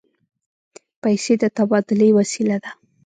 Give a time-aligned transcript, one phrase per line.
[1.01, 2.71] پیسې د تبادلې وسیله ده.